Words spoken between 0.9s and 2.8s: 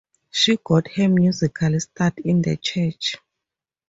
her musical start in the